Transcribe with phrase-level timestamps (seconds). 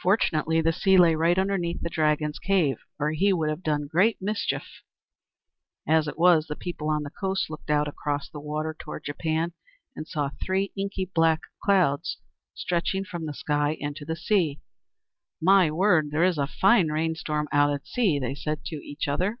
[0.00, 4.22] Fortunately, the sea lay right underneath the Dragon's cave, or he would have done great
[4.22, 4.62] mischief.
[5.88, 9.52] As it was, the people on the coast looked out across the water toward Japan,
[9.96, 12.18] and saw three inky black clouds
[12.54, 14.60] stretching from the sky into the sea.
[15.40, 16.12] "My word!
[16.12, 19.40] There is a fine rain storm out at sea!" they said to each other.